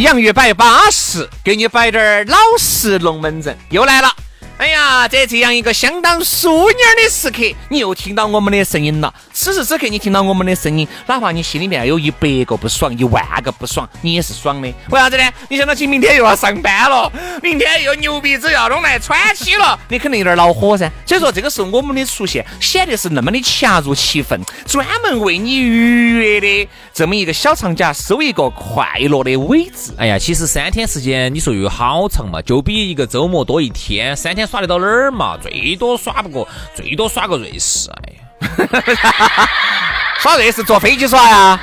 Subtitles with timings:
[0.00, 4.10] 洋芋摆巴适，给你摆点儿老实龙门阵，又来了。
[4.56, 9.12] 哎呀，在这样一个相当淑女的时刻，你又听到我们的声音了。
[9.40, 14.68] 此时此刻，你听到我们的声音，哪怕你心里面有一百个不爽，一万个不爽，你也是爽的。
[14.90, 15.24] 为啥子呢？
[15.48, 17.10] 你想到起明天又要上班了，
[17.42, 20.92] 明天又牛鼻子要弄来喘气了，你肯定有点恼火噻。
[21.06, 29.94] 所以说，这个时候我们的出现显得是那么的恰如其分，专门为你愉悦的这么一个小长假，收一个快乐的尾字。
[29.96, 34.46] 哎呀，其实三天时间，你说又好长嘛，就比一个周末多一天，三天。
[34.46, 35.38] 耍得到哪儿嘛？
[35.38, 37.88] 最多耍不过，最多耍个瑞士。
[37.90, 38.20] 哎呀，
[40.20, 41.60] 耍瑞士坐飞机耍呀？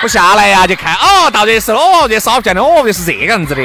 [0.00, 0.66] 不下来呀？
[0.66, 3.62] 就看哦，到瑞士了哦，瑞士好漂亮哦，就是这个样子的。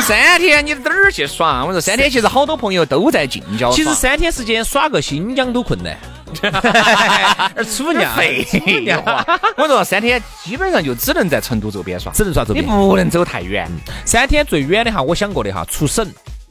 [0.00, 1.64] 三天你哪儿去耍？
[1.64, 5.96] 我说三天其实好多朋友都在近郊其实三天时间耍个新疆都困难。
[7.54, 8.44] 而 出娘废
[9.04, 9.24] 话，
[9.56, 13.70] 我说三天基本上就只能在成都周边耍，只能耍周边，你不能走太远。
[14.04, 16.04] 三天最远的哈，我想过的哈，出省。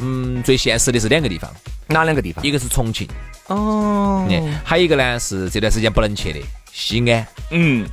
[0.03, 1.49] 嗯，最现实的是两个地方，
[1.87, 2.43] 哪两个地方？
[2.45, 3.07] 一个是重庆，
[3.47, 4.27] 哦，
[4.63, 6.39] 还有一个呢是这段时间不能去的
[6.71, 7.87] 西安，嗯。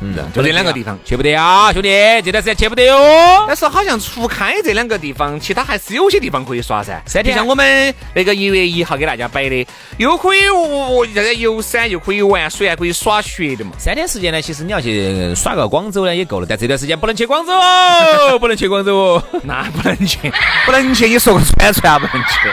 [0.00, 1.88] 嗯，就这两个地方去不得啊，兄弟，
[2.24, 3.44] 这段时间去不得哟。
[3.46, 7.00] 但是好像除开这两个地方，其他还是有些地方可以耍噻。
[7.06, 9.66] 三天，像我们那个一月一号给大家摆的，
[9.98, 13.72] 又可以哦，这个游山，又可以玩水，还可以耍雪的嘛。
[13.78, 16.46] 三天时间呢，其实你要去耍个广州呢也够了。
[16.48, 20.18] 但这段时间不能去广州哦， 不能去广州哦，那不能去，
[20.66, 22.48] 不能去，你说个串串不能去。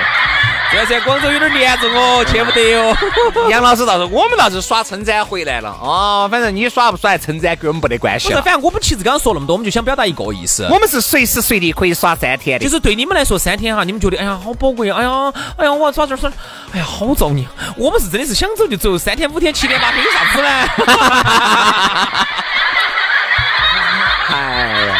[0.72, 2.96] 这在广州有点严重哦，去不得哟。
[3.50, 6.28] 杨老师倒是，我们倒是耍称赞回来了哦。
[6.30, 8.32] 反正你耍不耍称赞跟我们没得关系。
[8.34, 12.64] 反正我们其实刚刚说那么多，我们就想表达一个意思：我们是随时随地可以耍三天的。
[12.64, 16.32] 就是对你们来说三天哈，你们觉得哎呀好宝贵，哎呀哎呀我要耍这耍，
[16.72, 17.48] 哎呀好造孽。
[17.76, 20.50] 我们是真的是想走就走，三天五天七天八天有啥子呢？
[24.32, 24.96] 哎呀，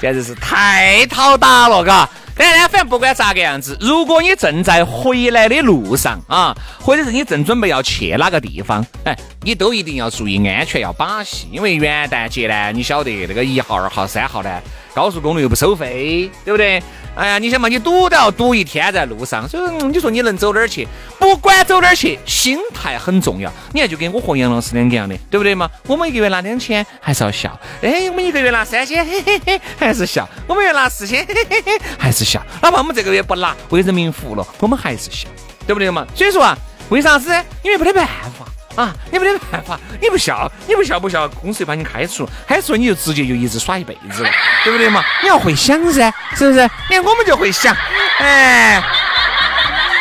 [0.00, 2.08] 简直是太讨打了，嘎。
[2.36, 11.48] 但呢，反正不管咋个样子，如果你正在回来的路上啊，或者是你正准备要去哪个地方，哎，你都一定要注意安全，要把戏。
[11.52, 14.60] 因为元旦节呢，你晓得那个一号、二号、三号呢，
[14.94, 16.82] 高速公路又不收费，对不对？
[17.16, 20.86] 哎呀，你想嘛，你堵都要堵一天在路上，所以说你说你能走哪儿去？
[21.18, 23.52] 不管走哪儿去，心态很重要。
[23.72, 25.68] 你看，就跟我和杨老师两个样的，对不对嘛？
[25.86, 27.50] 我们一个月拿两千，还是要笑；
[27.82, 32.40] 哎，我们一个月拿三千，嘿嘿嘿，还是笑；我们月拿四千，嘿嘿嘿，还是笑。
[32.62, 35.28] 哪怕我们这个月不拿，为人民服务了，我们还是笑，
[35.66, 36.06] 对不对嘛？
[36.14, 36.56] 所以说啊，
[36.88, 37.30] 为啥子？
[37.62, 38.46] 因为没得办法。
[38.76, 44.30] 啊，你没得办法，你不笑，你不笑不笑，公司就把你开除，开除你就直接就一直耍一辈子了，
[44.62, 45.04] 对不对嘛？
[45.22, 46.62] 你要会想噻，是不是？
[46.88, 47.76] 你看我们就会想，
[48.18, 48.82] 哎，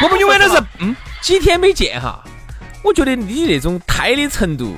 [0.02, 2.24] 我们永远都是， 嗯，几天没见哈，
[2.84, 4.78] 我觉得你那种胎的程度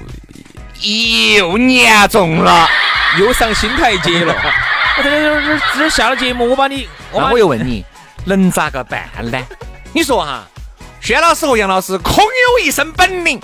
[0.79, 2.67] 又严重了，
[3.19, 4.33] 又上新台阶了。
[4.97, 7.85] 我这这这下了节目，我把你，那我又问你，
[8.25, 9.37] 能咋个办呢？
[9.93, 10.43] 你说哈，
[11.01, 13.39] 薛老师和杨老师空有一身本领。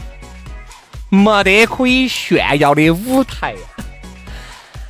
[1.09, 3.59] 没得可以炫耀的舞台呀！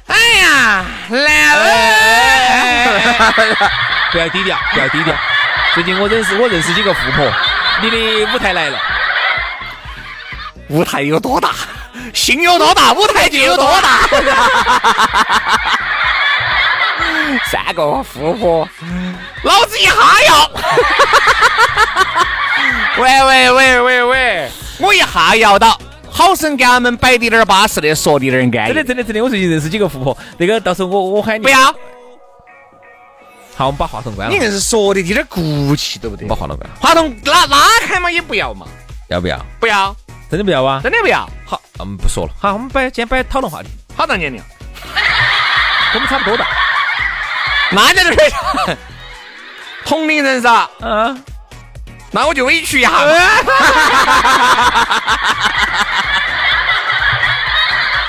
[0.07, 3.53] 哎呀，来了！
[4.11, 5.13] 不要低调，不要低调。
[5.75, 7.31] 最近我认识我认识几个富婆，
[7.81, 7.97] 你的
[8.33, 8.79] 舞台来了。
[10.69, 11.51] 舞台有多大，
[12.13, 13.99] 心有多大，舞台就有多大。
[17.45, 18.67] 三个富婆，
[19.43, 20.51] 老子一哈要！
[22.97, 25.79] 喂喂喂喂喂，我一哈要到。
[26.17, 31.59] 好生给他们摆滴点儿巴适的，说滴点儿安真的真的真的，我最近认识几个富婆，那个到时候我我喊你不要。
[33.55, 34.33] 好，我们把话筒关了。
[34.33, 36.27] 你硬是说的有点骨气，对不对？
[36.27, 36.67] 把话筒关。
[36.79, 38.65] 话筒拉拉开嘛，也不要嘛。
[39.09, 39.39] 要不要？
[39.59, 39.95] 不要。
[40.27, 40.81] 真的不要啊？
[40.81, 41.29] 真的不要。
[41.45, 42.33] 好，我们不说了。
[42.39, 43.69] 好，我们摆今天摆讨论话题。
[43.95, 44.41] 好大年龄？
[45.93, 46.47] 我们差不多大。
[47.71, 48.77] 那叫点
[49.85, 50.67] 同龄人噻。
[50.81, 51.23] 嗯。
[52.17, 52.89] 那我就委屈一下。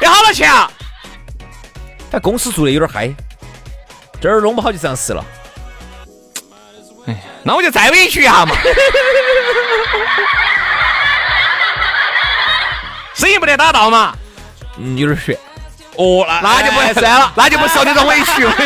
[0.00, 0.70] 要好多钱啊！
[2.10, 3.14] 他公司做的有点嗨，
[4.18, 5.22] 这儿弄不好就上市了。
[7.06, 8.56] 哎，那我就再委屈一下嘛。
[13.12, 14.16] 生意不得打到嘛，
[14.78, 15.36] 嗯，有点悬。
[15.96, 18.48] 哦，那那就不算了，那就不受这种委屈。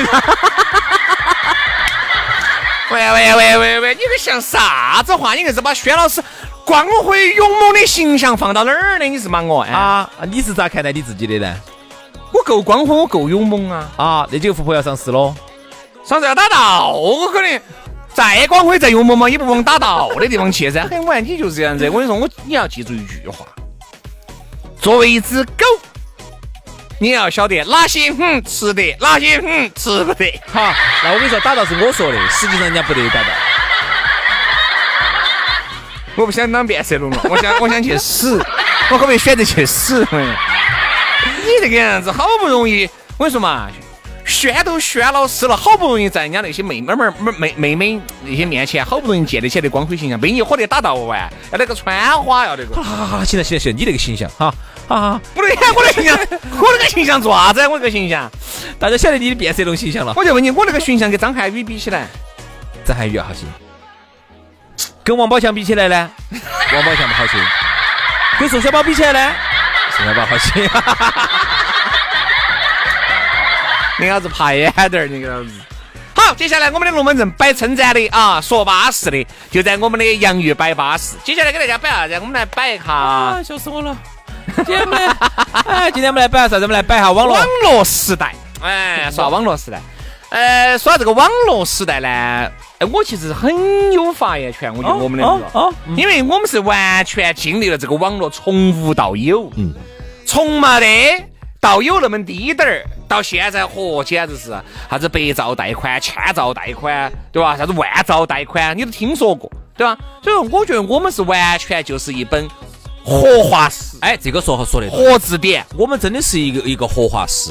[2.92, 5.32] 喂喂喂喂喂，你个像啥子话？
[5.34, 6.22] 你硬是把轩老师
[6.66, 9.04] 光辉勇猛的形象放到哪儿呢？
[9.06, 10.08] 你是骂我啊？
[10.30, 11.56] 你是咋看待你自己的呢？
[12.34, 13.90] 我够光辉，我够勇猛啊！
[13.96, 15.34] 啊，那几个富婆要上市喽？
[16.04, 17.60] 上市要打道，我可能
[18.12, 20.86] 再光辉再勇猛嘛，也不往打道的地方去噻。
[20.90, 21.88] 嘿，我看你就是这样子。
[21.88, 23.46] 我跟你说，我你要记住一句话：
[24.78, 25.64] 作为一只狗。
[27.02, 30.40] 你要晓得哪些哼吃得，哪些哼吃不得。
[30.52, 30.72] 好，
[31.02, 33.28] 那我跟你说，打到是我说的，实际上人家不得打到。
[36.14, 38.38] 我不想当变色龙了，我想我想去死，
[38.88, 40.06] 我可不可以选择去死？
[41.44, 43.68] 你这个样子，好不容易，我跟你说嘛，
[44.24, 52.76] 宣都宣老师了，好不容易在人家那些妹妹妹妹妹妹那些面前，好不容易建立起来的光辉形象，被你火得打到完，要那个穿花，要那个。
[52.76, 54.54] 好好好，行了行了行了，你那个形象哈。
[54.88, 55.20] 啊！
[55.34, 56.16] 不对，我的形象，
[56.60, 57.66] 我那个形象做啥子？
[57.68, 58.30] 我这个形象，
[58.78, 60.12] 大家晓得你的变色龙形象了。
[60.16, 62.06] 我就问你，我那个形象跟张涵予比起来，
[62.84, 63.46] 张涵予好些。
[65.04, 66.10] 跟王宝强比起来呢？
[66.74, 67.32] 王宝强不好些。
[68.38, 69.34] 跟宋小宝比起来呢？
[69.96, 70.68] 宋小宝好些。
[73.98, 75.50] 你老子爬远点儿，你个老子。
[76.14, 81.16] 好，接下来我们的龙门阵摆称赞的啊，说巴适的，就在我们的洋芋摆巴适。
[81.24, 82.14] 接下来给大家摆啥子？
[82.14, 83.42] 我们来摆一下。
[83.42, 83.96] 笑死我了。
[84.56, 85.16] 今天我们来，
[85.64, 86.62] 哎，今天我们来摆啥子？
[86.62, 88.34] 我们来摆下网络网络时代。
[88.60, 89.80] 哎，耍网络时代。
[90.30, 92.08] 呃，说到这个网络时代呢，
[92.78, 94.74] 哎，我其实很有发言权。
[94.74, 99.74] 我觉得我们两个，哦，因为我们是完全经历了这个网络从无到有，嗯，
[100.26, 101.24] 从没得
[101.60, 104.54] 到有那么低点儿，到现在嚯，简直是
[104.90, 107.54] 啥子百兆贷款、千兆贷款，对吧？
[107.56, 109.98] 啥子万兆贷款，你都听说过，对吧？
[110.22, 112.48] 所以说，我觉得我们是完全就是一本。
[113.04, 117.50] 活化石，哎，这个说好说的，活字典，我们真的是一个一个活化石。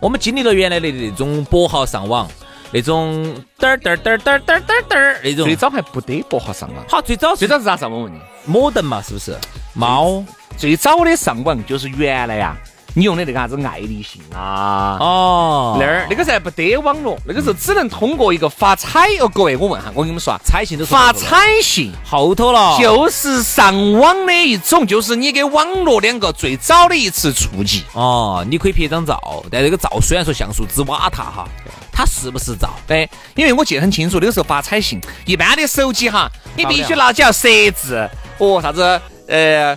[0.00, 2.28] 我们经历了原来的那种拨号上网，
[2.70, 3.24] 那种
[3.58, 5.44] 嘚儿嘚儿嘚儿嘚儿嘚儿嘚儿那种。
[5.44, 6.84] 最早还不得拨号上网。
[6.88, 8.02] 好，最早最早是咋上网？
[8.02, 9.36] 问你，摩登嘛，是不是？
[9.74, 10.24] 猫。
[10.56, 12.56] 最早的上网就是原来呀。
[12.98, 14.96] 你用的那个啥子爱立信啊？
[14.98, 19.28] 哦，那儿那个时候不得网络，那个时候只能通过一个发彩哦。
[19.28, 27.84] 各位，我问下，我跟你们说啊，彩信都是发彩信后头了，就是上网的一种，就是你给网络两个最早的一次触及。
[27.92, 31.46] 哦，你可以拍张照，但这个照虽然说像素之瓦塔哈，
[31.92, 32.70] 它是不是照？
[32.86, 38.08] 对，因为我记得很清楚，那个时候发彩信，一般的手机哈，你必须拿起要设置
[38.38, 39.76] 哦，啥子呃。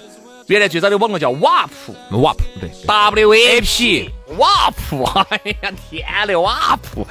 [0.50, 4.10] 原来最早的网络叫瓦普，瓦普对，W A P，
[4.40, 7.06] 瓦普， 哎呀天嘞，瓦普，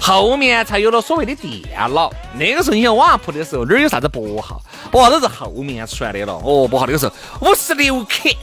[0.00, 1.52] 后面才有了所谓的电
[1.94, 2.12] 脑。
[2.34, 4.60] 那个时候你想瓦普的时候，哪有啥子拨号？
[4.90, 6.32] 拨号都是后面出来的了。
[6.32, 8.36] 哦，拨号那个时候五十六 K，，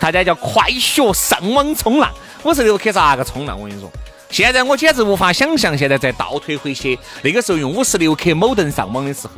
[0.00, 2.12] 大家叫快学上网冲浪。
[2.42, 3.56] 五十六 K 咋个冲浪？
[3.56, 3.88] 我跟你说，
[4.30, 9.34] 现在我简直无法想象，现在再倒退回去，那个时候用五十六克某登上网的时候。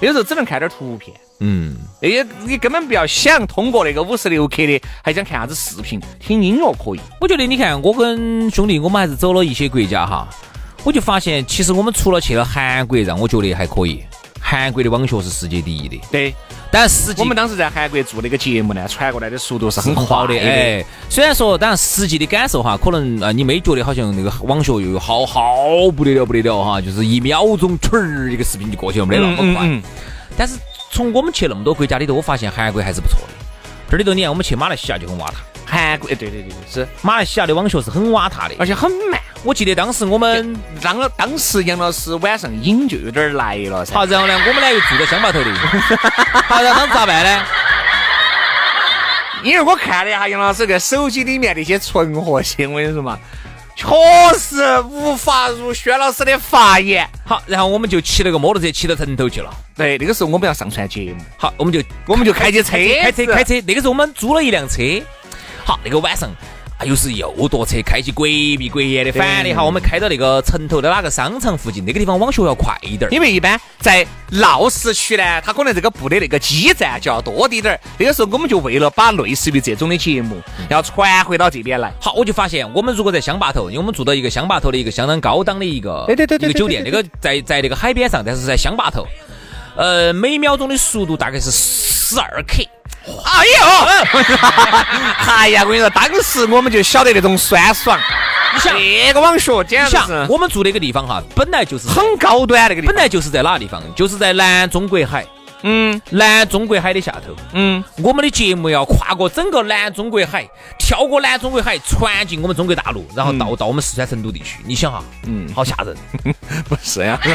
[0.00, 7.00] 有时候只能看点图片，嗯，那些你根本不要想通过那个五十六克的，还想看啥子视频、听音乐可以。
[7.20, 10.28] 我觉得你看，我跟兄弟，我们还是走了一些国家哈，
[10.82, 14.02] 我就发现，其实我们除了去了韩国，让我觉得还可以。
[14.40, 16.34] 韩国的网学是世界第一的，对。
[16.70, 20.34] 但实际我们当时在韩国做那个节目呢，传过来的速度是很快的。
[20.38, 25.56] 哎，虽然说，当然实际的感受哈，可能啊，你没觉得好像那个网学又有好好
[25.96, 29.82] 不得了不得了哈，就是一秒钟唰儿一个视频就过去了，没得那么快。
[30.36, 30.54] 但是
[30.90, 33.34] 从我们去那么多国家里头，我发现韩国还是不错的。
[33.90, 35.36] 这里头你看，我们去马来西亚就很瓦塔。
[35.66, 39.20] 韩国，哎，对对对对，是马来西亚的网学是很瓦塔的，而且很慢。
[39.42, 45.52] 我记得当时我们当当时杨老师晚上瘾就有点来了，好，然后呢，我们呢又住在乡坝头的，
[46.48, 47.44] 好，然后当时咋办呢？
[49.42, 53.18] 因为我看了一下杨老师个手机里面那些存活性，我跟你说嘛，
[53.76, 53.86] 确
[54.38, 57.08] 实无法如薛老师的法言。
[57.24, 59.54] 好，然后我们就骑了个摩托车骑到城头去了。
[59.76, 63.60] 对，那个时候我们要上传节目，好，我们就我们就开起车，开车开车。
[63.66, 64.82] 那个时候我们租了一辆车。
[65.62, 66.30] 好，那个晚上，
[66.84, 69.64] 又是又坐车开起国密国严的，反的哈。
[69.64, 77.80] 我们开到那个城头的哪个商场附近，那个地方网速要快一点，因为一般在闹市区呢，它可能这个布的那个基站就要多滴点儿。
[77.98, 80.36] 那个时候我们就为了把类似于这种的节目
[80.68, 81.90] 要传回到这边来。
[82.00, 89.06] 好，我就发现我们如果在乡坝头，因为我们住到一个乡坝头的一个相当高档的一个对对对一个酒店，那个在在那个海边上，但是在乡坝头，
[89.76, 92.62] 呃，每秒钟的速度大概是十二克。
[93.24, 93.60] 哎呦！
[95.26, 97.98] 哎呀，我跟你说，当时我们就晓得那种酸爽。
[98.54, 103.82] 你想那个网学简直像是我们住那个地方哈，本来就是很高端那个地方，本来就是在哪个地方？
[103.94, 105.26] 就是在南中国海，
[105.62, 107.36] 嗯南中国海的下头。
[107.52, 110.48] 嗯，我们的节目要跨过整个南中国海，
[110.78, 114.58] 跳过南中国海，传进我们中国大陆，然后到、到我们四川成都地区。
[114.64, 115.94] 你想哈，嗯，好吓人。
[116.68, 117.20] 不是呀。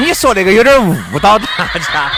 [0.00, 0.80] 你说那个有点
[1.12, 2.12] 误导大家，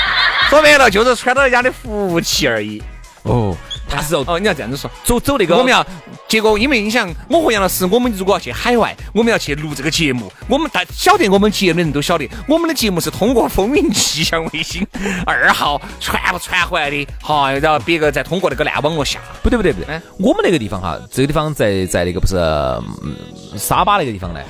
[0.51, 2.83] 说白了就是穿到人家的福气而已。
[3.23, 3.57] 哦，
[3.89, 4.91] 他是要哦，你要这样子说。
[5.05, 5.87] 走走那个，我们要，
[6.27, 14.85] 结果因为你想，我和杨老师，我们如果要去海外，我们要去录这个节目，我们大晓得我们节目的人都晓得，我们的节目是通过风云气象卫星
[15.25, 19.21] 二号传不传回来的，好，然后别个再通过那个烂网络下。
[19.45, 23.15] 不对不对不对嗯，我们那个地方哈，这个地方在在那个不是嗯
[23.57, 24.41] 沙巴那个地方呢，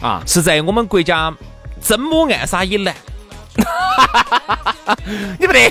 [0.00, 1.32] 啊，是在我们国家
[1.80, 2.92] 真母暗沙以南。
[5.38, 5.60] 你不得，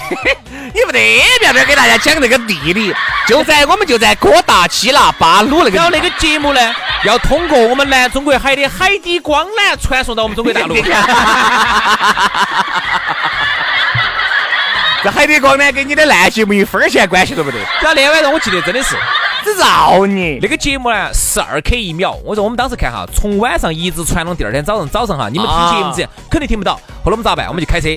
[0.74, 2.94] 你不得，不要不要给大家讲那个地理，
[3.28, 5.72] 就在我们就在哥大、基纳、巴鲁那个。
[5.72, 6.74] 然后那个节目呢，
[7.04, 10.76] 要通过我们南中国海的海底光缆传送到我们中国大陆。
[15.04, 18.96] 这海底光缆，跟你的烂节目一分钱关系都不得，然后那晚上我记得真的是
[19.44, 20.40] 这造你。
[20.42, 22.18] 那个节目呢，十二 K 一秒。
[22.24, 26.76] 我说我们当时看哈，从晚上一直传到第二天早上，早上哈，你们听节目之前肯定听不到。
[27.04, 27.48] 后来我们咋办？
[27.48, 27.90] 我们就开车，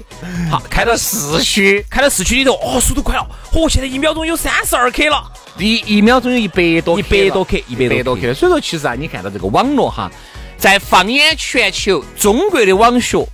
[0.50, 5.22] 好 开到市区开到市区里头，哦，速度快了，哦，现在一秒钟有三十二 K 了。
[5.58, 8.34] 一一秒钟有一百多一百多 K，一百多 K。
[8.34, 10.10] 所以说，其实啊，你看到这个网络哈，
[10.58, 13.26] 在放眼全球，中国的网学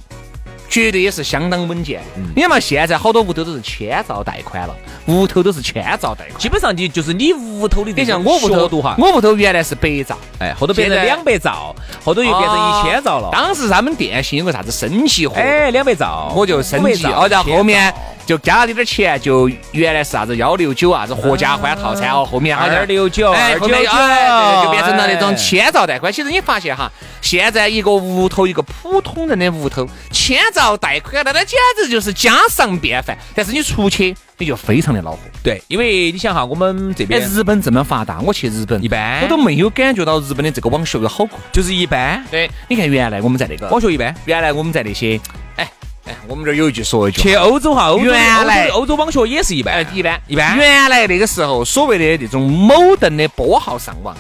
[0.69, 2.01] 绝对也是相当稳健。
[2.35, 4.75] 你看嘛，现在好多屋头都是千兆带宽了，
[5.07, 6.39] 屋头都是千兆带宽。
[6.39, 13.29] 基本上你就是你屋头的你这种像我屋头哈，我屋头原来是百兆，哎，后头变成两百兆，后头又变成一千兆了。
[13.33, 26.13] 当时他们电信有个啥子升级活动，哎，两百兆，我就升级，500兆哦，然后后面1000兆就加了点钱，就原来是啥子幺六九啊，啥子合家欢套餐哦，后面好像269哎，后面哎，对就变成了那种哎千兆贷款。
[26.13, 33.17] 其实你发现哈，现在一个屋头，一个普通人的屋头，千兆贷款，那那简直就是家常便饭。
[33.35, 35.19] 但是你出去，你就非常的恼火。
[35.43, 41.39] 对，因为你想哈，我们这哎，边日本这么发达，我去日本一般我都没有感觉到日本的这个网学有好快。
[41.51, 44.15] 就是一般，对，你看原来我们在那个网学一般。
[44.27, 45.21] 原来我们在那些，
[45.57, 45.71] 哎
[46.13, 49.75] 哎，我们这儿有一句说一句，去欧洲哈，欧洲原来欧洲网学也是一般。
[49.77, 50.59] 哎，，一般一般。
[50.59, 54.15] 原来那个时候，所谓的那种某灯的拨号上网，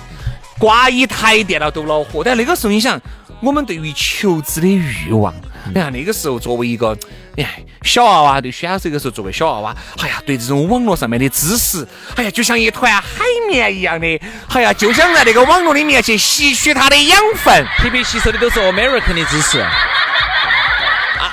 [0.58, 2.22] 挂一台电脑都恼火。
[2.24, 2.98] 但那个时候，你想，
[3.42, 5.34] 我们对于求知的欲望，
[5.66, 6.96] 你看那个时候作为一个，
[7.36, 14.06] 哎，小娃娃，对选手这个时候作为小娃娃，哎呀，对这种网络上面的知识，哎呀，就像一团海绵一样的，
[14.48, 17.66] 哎呀，就想在那个网络里面去吸取它的养分。
[17.78, 19.64] 特别吸收的都是 American 的知识，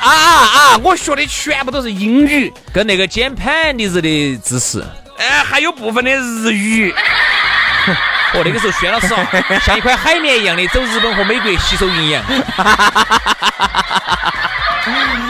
[0.01, 0.77] 啊啊啊！
[0.84, 4.84] 我学的全部都是英语，跟那个键盘的日的知识。
[5.18, 6.94] 哎，还有部分的日语。
[8.32, 9.27] 哦，那个时候薛老师哦，
[9.65, 12.24] 像一块海绵一样的走日本和美国吸收营养。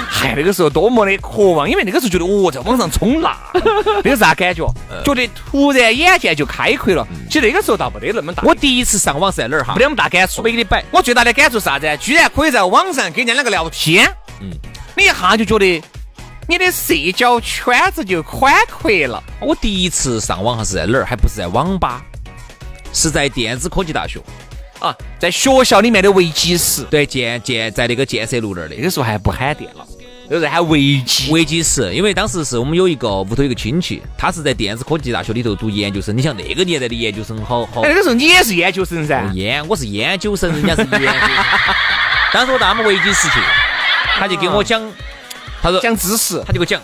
[0.09, 3.37] 嗨，那个时候多么的渴望，因为那个时候觉得哦，在网上冲浪，
[4.03, 4.69] 那个啥感觉？
[5.05, 7.07] 觉得突然眼界就开阔了。
[7.29, 9.79] 其实那个时候倒没得那么大，我第一次上网是在哪儿哈没？
[9.79, 10.43] 得那么大感触。
[10.43, 11.97] 没给你摆，我最大的感触是啥子？
[12.01, 14.11] 居然可以在网上跟人家两个聊天，
[14.41, 14.49] 嗯，
[14.97, 15.81] 你一下就觉得
[16.47, 19.23] 你的社交圈子就宽阔了。
[19.39, 21.05] 我第一次上网还是在哪儿？
[21.05, 22.01] 还不是在网吧，
[22.93, 24.19] 是在电子科技大学。
[24.79, 29.85] 啊，在学校里面的维基室，对，建建在那个建设路那儿的那个时候还不喊电脑，
[30.29, 31.29] 那个时候喊维基。
[31.31, 36.17] 维基室，因为当时是我们有一个屋头有一个亲戚，他是在电子科技大学里头读研究生。
[36.17, 39.29] 你想那个年代的研究生好好哎，那个时候你也是研究生噻。
[39.33, 41.19] 研，我是研究生，人家是研究生。
[42.31, 43.39] 当时我到他们维基室去，
[44.19, 44.81] 他就给我讲，
[45.61, 46.81] 他说讲知识，他就给我讲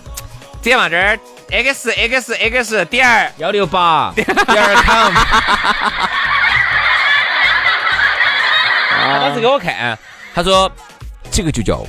[0.62, 1.20] 这样嘛，这儿
[1.51, 5.13] x x x 点儿幺六八点儿 com。
[8.89, 9.98] 他 当时给我看，
[10.34, 10.72] 他说
[11.30, 11.86] 这个就叫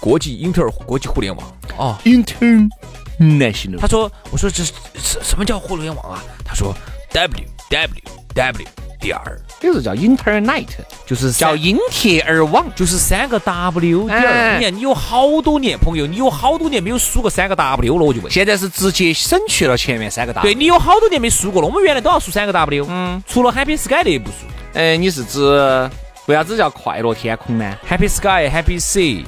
[0.00, 1.96] 国际英特尔国际互联网哦。
[2.04, 3.78] international。
[3.78, 6.20] 他说，我说这是什什么叫互联网啊？
[6.44, 6.74] 他说
[7.12, 8.02] W W
[8.34, 8.66] W
[9.04, 10.66] 点儿，有时候叫 Internet，
[11.04, 12.64] 就是叫因铁而网。
[12.74, 14.58] 就是三个 W 点哎儿。
[14.58, 18.32] 你看，你有好多年，朋友，你有好多年没有输过三个 W 了，我就问。
[18.32, 20.42] 现在是直接省去了前面三个 W。
[20.42, 25.90] 对，你有好多年没输过了，我们原来都要输三个 W，嗯，除了 Happy Sky 的不输哎，你是指
[26.26, 29.22] 为啥子叫快乐天空呢？，Happy Sky、Happy Sea，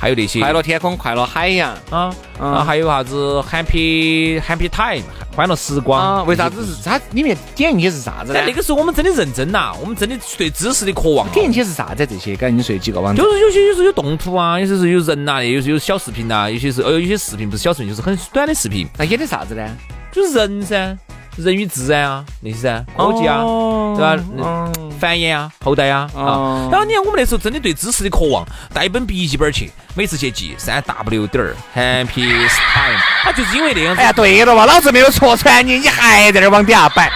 [0.00, 5.04] 还有那些快乐天空、快乐海洋啊嗯啊，还有啥子 Happy Happy Time，
[5.38, 6.22] 欢乐时光啊？
[6.24, 8.42] 为啥子是它里面点进去是啥子呢？
[8.44, 11.30] 那个时候我们真的认真呐，我们真的对知识的渴望啊。
[11.32, 12.04] 点进去是啥子？
[12.04, 13.30] 这些赶紧说几个网站就。
[13.32, 19.64] 是有些有时候有动图啊，有些是有人呐、有些有小视频呐、有些是呃有些视频不是小视频，就是很短的视频，那演的啥子呢？
[20.10, 20.98] 就是人噻，
[21.36, 24.72] 人与自然啊那些噻，科技啊，哦对吧？
[24.98, 26.68] 繁衍啊，后代啊啊。
[26.70, 34.00] 然后你看我们那时候真的对知识的渴望，带一本笔记本去，每次去记三 W 点儿 Happy Time，他就是因为那样子。
[34.00, 37.06] 哎呀，对了嘛，老子没有戳穿你，你还在那儿往底下摆。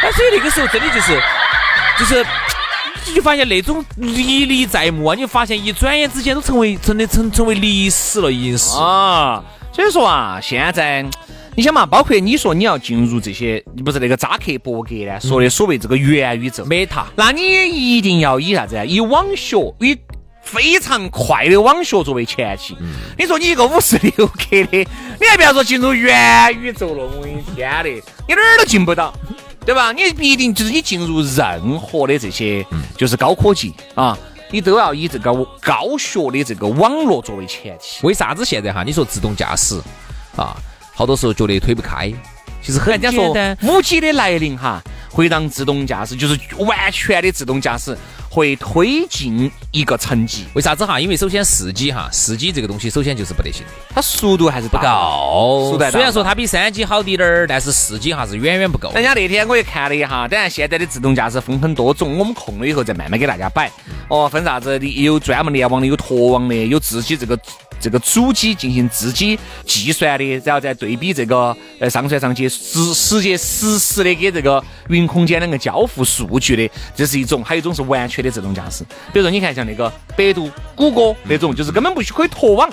[0.00, 1.20] 哎，所以那个时候真的就是，
[1.98, 2.24] 就是，
[3.06, 5.14] 你就发现那种历历在目啊！
[5.16, 9.42] 你发现一转眼之间都成为真的成成为历史了，已经是啊。
[9.72, 11.04] 所以说啊，现在
[11.58, 18.84] 你想嘛，包括你说你要进入这些，你不是那个扎克伯格呢说的所谓这个元宇宙，Meta，那你也一定要以啥子啊？
[18.84, 19.98] 以网学，以
[20.40, 22.76] 非常快的网学作为前提。
[23.18, 24.86] 你说你一个五十六克的，
[25.20, 27.90] 你还不要说进入元宇宙了，我的天的，
[28.28, 29.12] 你哪儿都进不到。
[29.66, 29.90] 对吧？
[29.90, 32.64] 你必定就是你进入任何的这些，
[32.96, 34.16] 就是高科技啊，
[34.52, 38.06] 你都要以这个高学的这个网络作为前提。
[38.06, 38.84] 为啥子现在哈？
[38.84, 39.82] 你说自动驾驶
[40.36, 40.56] 啊，
[40.98, 42.12] 好多时候觉得推不开，
[42.60, 43.56] 其实很简单。
[43.62, 47.96] 五 G 的来临哈，会让自动驾驶就是完全的自动驾驶。
[48.28, 51.00] 会推进一个层级，为啥子哈？
[51.00, 55.78] 因为首先四 G 哈，四 G 这个东西首先就是不得行的，它速度还是不够。
[55.90, 58.92] 虽然说它比三 G 好滴点儿，但是四 G 哈是远远不够。
[58.94, 63.70] 人家那天我也看了一下，当然现在的自动驾驶分很多种，我们空了以后再慢慢给大家摆。
[64.08, 64.86] 哦，分啥子的？
[64.86, 67.38] 有专门联网的，有脱网的，有自己这个。
[67.80, 78.84] 这个主机进行自己计算的，然后再对比这个呃上传上去实实际实时的给这个云空间两个交付数据的，这是一种；还有一种是完全的自动驾驶。
[79.12, 82.70] 比如说你看像那个百度、谷歌那种，就是根本不需可以脱网，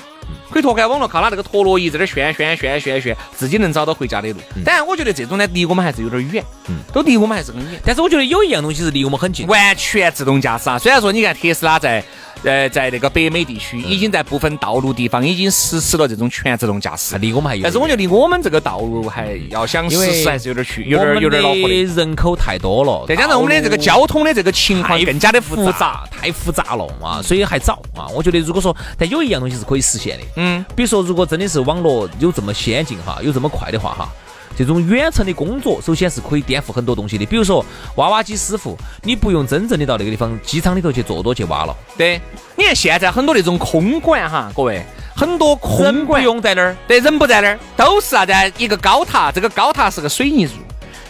[0.49, 4.39] 可以脱开网络，靠它那个陀螺仪在那旋旋旋旋旋，自己能找到回家的路。
[4.63, 7.81] 当然，我觉得这种呢离我们还是有点远，嗯，都离我们还是很远。
[7.85, 10.77] 但是我觉得有一样东西是离我们很近，完全自动驾驶啊。
[10.77, 12.03] 虽然说你看特斯拉在。
[12.45, 17.63] 呃，在那个北美地区，已经在部分道路地方已经实施了这种全自动驾驶，离我们还有。
[17.63, 21.95] 但是我觉得离我们这个道路还要想实施还是有点去，有点有点恼火的。
[21.95, 28.07] 人口太多了，再加上我们的这个交通的这个情况更加的复杂，太复杂了啊，所以还早啊。
[28.09, 34.09] 我觉得如果说，但有一样东西是可以实现的，嗯，比如说如果真的是网络有这么先进哈，有这么快的话哈。
[34.57, 37.25] 这种远程的工作，首先是可以颠覆很多东西的。
[37.25, 37.65] 比如说
[37.95, 41.75] 挖挖机师傅，你不用真正的到那个地方机场里头去坐多去挖了。
[41.97, 42.21] 对，
[42.55, 44.83] 你看现在很多那种空管哈，各位，
[45.15, 48.33] 很多空管不用在那儿，对，人不在那儿，都是啥子？
[48.57, 50.53] 一个高塔，这个高塔是个水泥柱，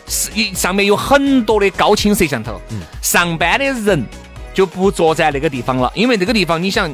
[0.07, 2.59] 是一上面有很多的高清摄像头。
[2.69, 2.79] 嗯。
[3.01, 4.03] 上班的人
[4.53, 6.93] 就不坐在那个地方了，因为那个地方你想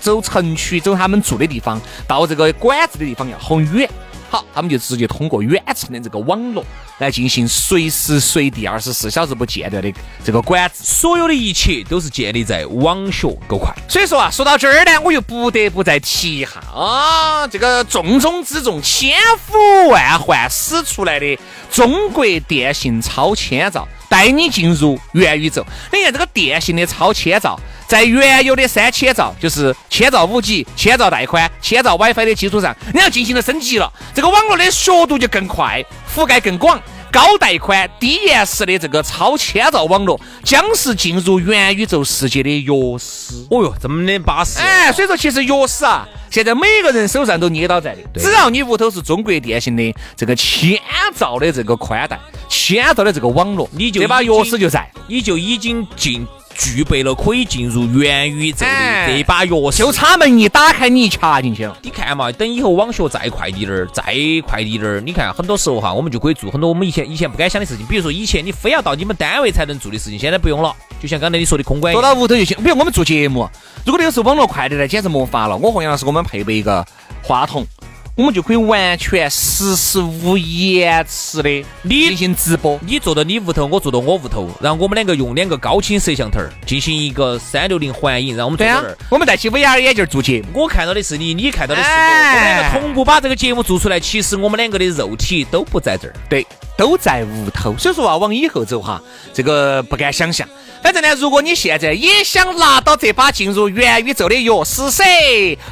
[0.00, 3.88] 走城区，走他们住的地方，到这个管制的地方要很远。
[4.34, 6.64] 好，他们就直接通过远程的这个网络
[6.98, 9.92] 来进行随时随地、二十四小时不间断的
[10.24, 13.72] 这个管制，所有的一切都是建立在网学够快。
[13.88, 19.16] 所以说啊，说到这儿呢，我又不得不再提一下啊，这个重中之重、千
[19.46, 21.38] 呼万唤始出来的
[21.70, 25.66] 中国电信超千兆，带你进入元宇宙。
[25.92, 27.58] 你看这个电信的超千兆。
[27.88, 36.80] 在原有的三千兆，就是千兆五 G、千兆带宽、千兆 WiFi 的基础上，你要进行了升级了，这个网络的速度就更快，覆盖更广，
[37.14, 43.46] 高带宽、低延时的这个超千兆网络，将是进入元宇宙世界的钥匙。
[43.52, 44.58] 哦哟，这么的巴适！
[44.58, 50.76] 哎，所以说其实钥匙啊，现在每个人手上都捏到在的，只要你屋头是中国电信的这个千
[51.14, 56.26] 兆的这个宽带、千兆的这个网络，你就这把钥匙就在，你就已经进。
[56.54, 61.76] 具备了可以进入元宇宙的这把钥匙，就差门一打开，你一掐进去了。
[61.82, 64.02] 你看嘛，等以后网学再快滴点儿，再
[64.46, 67.84] 快滴点儿，你看很多时候哈，我们就可以做很多我们以前以前不敢想的事情。
[67.86, 70.74] 比如说以前你非要到你们单位才能做的事情，现在不用了。
[71.00, 72.56] 就像刚才你说的空管，坐到屋头就行。
[72.62, 73.48] 比如我们做节目，
[73.84, 75.56] 如果那个时候网络快的呢，简直没法了。
[75.56, 76.84] 我和杨老师，我们配备一个
[77.22, 77.66] 话筒。
[78.16, 82.78] 我们就可以完全实时无延迟的进行直播。
[82.86, 90.60] 你坐到你屋头，我坐到我屋头，然后我们两个用两个高清摄像头进行一个三六零环影，然后我们坐在这儿，我们戴起 VR 眼镜做节目。
[90.60, 93.98] 我看到的是你，你看到的是我，我们两个同步把这个节目做出来。
[93.98, 97.76] 其实我们两个的肉体都不在这儿，对，都在屋头。
[97.78, 99.00] 所以说啊，往以后走哈，
[99.32, 100.48] 这个不敢想象。
[100.82, 105.02] 反正呢，如果你现在也想拿到这把进入元宇宙的钥匙噻，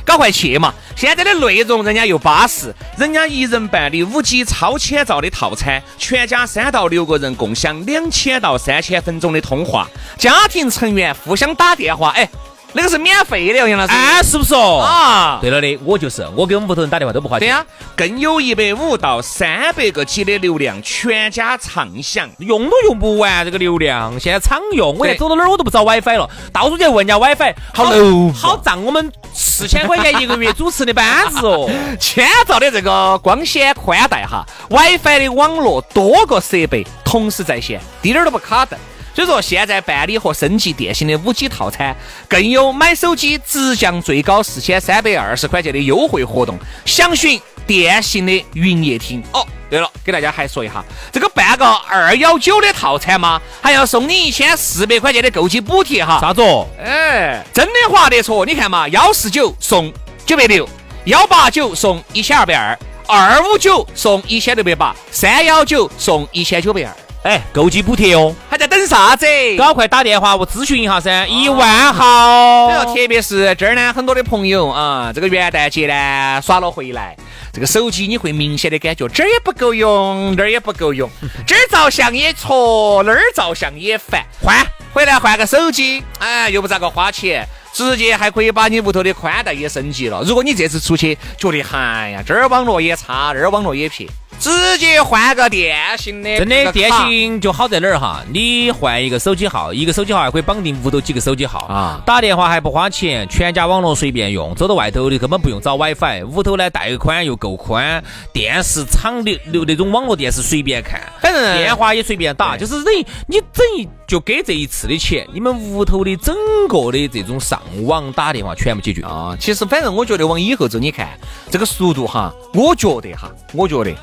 [0.06, 0.72] 赶快去嘛！
[0.96, 9.86] 现在的内容人家又巴适，人家一人办理五 G 超千兆的套餐，全家三到六个人共享两千到三千分钟的通话，
[10.16, 12.26] 家庭成员互相打电话，哎。
[12.74, 13.92] 那个是免费的哦，杨老师。
[13.92, 14.78] 哎，是不是哦？
[14.78, 17.46] 啊，对了的，我就是，我给我们屋头人打电话都不花钱。
[17.46, 22.28] 对呀、更有一百五到三百个 G 的流量，全家畅享。
[22.38, 31.70] 用都用不完这个流量，现在常用，我对现在走到哪儿我都不找 WiFi 了，到处去问人家 WiFi，好楼好涨我们四千块钱一个月 主持的班子哦。
[32.00, 38.80] 千兆的这个光纤宽带哈，WiFi 的网络多个设备同时在线，滴点儿都不卡顿。
[39.14, 41.94] 所以说，现在办理和升级电信的五 G 套餐，
[42.28, 49.22] 更有买手机直降最高四千三百二十块钱的优惠活动，详询电信的营业厅。
[49.32, 56.18] 哦，对了，给大家还说一下，这个办个二幺九的套餐嘛，还要送你一千四百块钱的购机补贴哈。
[56.20, 56.66] 啥子哦？
[56.82, 58.44] 哎，真的划得着！
[58.46, 59.92] 你看嘛，幺四九送
[60.24, 60.66] 九百六，
[61.04, 69.24] 幺八九送一千二百二，二五九送一千六百八，三幺九送一千九百二，哎，购机补贴哦，还在等啥子？
[69.56, 72.84] 赶快打电话我咨询一下噻，一万号然。
[72.84, 77.16] 后特别是这儿呢，很多的朋友啊，这个元旦节呢耍了回来，
[77.52, 81.08] 这个手机你会明显的感觉这儿也不够用，那儿也不够用，
[81.46, 84.56] 这儿照相也挫，那儿照相也烦，换
[84.92, 87.46] 回来换个手机，哎，又不咋个花钱。
[87.72, 90.22] 直接还可以把你屋头的宽带也升级了。
[90.26, 94.06] 如果你这次出去觉得，哎呀，这儿网络也差，那儿网络也撇，
[94.42, 96.36] 直接换个电信的。
[96.36, 98.24] 真的，电信就好在哪儿哈？
[98.32, 108.02] 你换一个手机号，一个手机号还可以绑定屋头几个手机号啊打电话还不花钱，全家网络随便用，走到外头的根本不用找 WiFi，屋头呢带宽又够宽，
[108.32, 116.34] 电视厂的流那种网络电视随便看，反正电话也随便打，就是等于你等于就给这一次的钱，你们屋头的整
[116.68, 119.02] 个的这种上网打电话全部解决。
[119.02, 121.08] 啊，其实反正我觉得往以后走，你看
[121.48, 123.94] 这个速度哈，我觉得哈，我觉得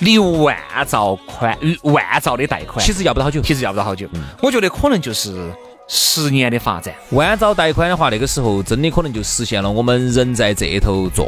[0.00, 0.56] 六万
[0.86, 4.06] 兆宽，万兆的贷款，其实要不到好久，其实要不到好久，
[4.42, 5.50] 我觉得可能就是
[5.88, 6.94] 十年的发展。
[7.12, 11.26] 万兆贷款的话，那个时候真的可能就实现了我们人在这头做，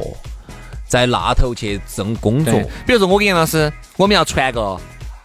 [0.86, 2.52] 在那头去挣工作，
[2.86, 4.78] 比如说我跟杨老师，我们要传个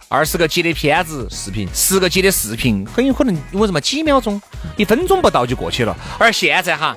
[0.08, 1.68] 二十个 G 的片子、视频。
[1.74, 4.40] 十个 G 的视频，很有可能为什么几秒钟、
[4.78, 5.94] 一分钟不到就过去了。
[6.18, 6.96] 而现在哈，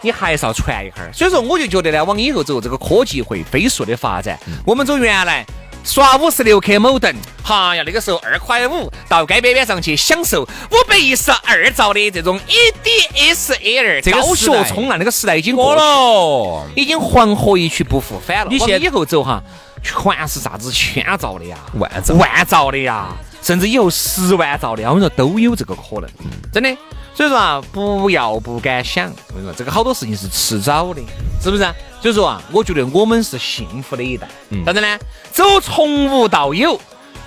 [0.00, 1.12] 你还是要传一会儿。
[1.12, 4.38] 所以说，我就觉得呢，往以后走，这个科技会飞速的发展。
[4.64, 5.44] 我们走原来。
[5.84, 10.42] 刷五十六克某等，哈呀，那个时候二块五到街边边上去享受。
[10.42, 16.66] 五百一十二兆的这种 ADSL 这个高速冲浪，那个时代已经过了。
[16.76, 18.46] 已经黄河一去不复返了。
[18.48, 19.42] 你现往以后走哈，
[19.82, 23.08] 全是啥子千兆的呀、万兆万兆的呀，
[23.42, 26.08] 甚至以后十万兆的呀，我跟你说都有这个可能，
[26.52, 26.74] 真的。
[27.14, 31.02] 所以说啊，不要不敢想，我跟你说这个好多事情是迟早的，
[31.42, 31.74] 是不是啊？
[32.02, 34.26] 所以说啊，我觉得我们是幸福的一代。
[34.66, 34.98] 啥子呢？
[35.30, 36.78] 走从无到有，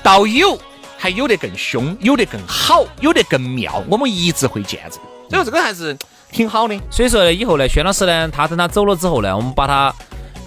[0.04, 0.60] 到有
[0.98, 5.00] 还有的更凶，有的更好，有的更妙，我们一直会见证。
[5.30, 5.98] 所以说这个还是
[6.30, 6.78] 挺好的。
[6.92, 9.94] 所以说呢，以后呢，轩老师呢，他等他走了之后呢，我们把他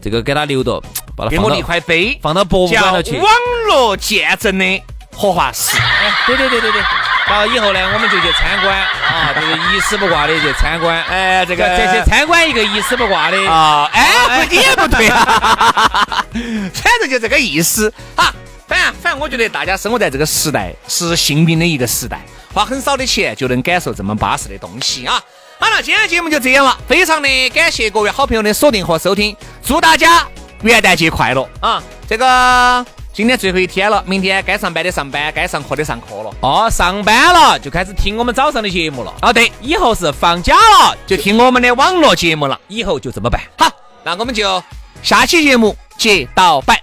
[0.02, 0.78] 这个给他留到，
[1.16, 3.16] 把他给我立一块碑，放到博物馆头去。
[3.16, 3.26] 网
[3.66, 5.78] 络见证的荷花石。
[6.26, 6.82] 对对对对对。
[7.28, 11.02] 然后以后呢，我们就去参观啊，就是一丝不挂的去参观。
[11.04, 16.24] 哎，这这个这去参观一个一丝不挂的啊，哎，不，你也不对啊，
[16.72, 18.32] 反正就这个意思啊。
[18.66, 22.20] 反正反正，我觉得大家生活在这个时代是幸运的一个时代，
[22.52, 25.20] 花很少的钱就能感受这么巴适的东西啊。
[25.58, 30.26] 好了，今天节目就这样了，非常的感谢各位好朋友的锁定和收听，祝大家
[30.62, 31.82] 元旦节快乐啊！
[32.08, 32.84] 这个
[33.18, 36.30] 今天最后一天了，明天该上班的上班，该上课的上课了。
[36.40, 39.12] 哦，上班了就开始听我们早上的节目了。
[39.22, 42.56] 哦，对，以后是放假了，就听我们的网络节目了。
[42.68, 43.42] 以后就这么办。
[43.58, 43.68] 好，
[44.04, 44.62] 那我们就
[45.02, 46.80] 下期节目接到拜。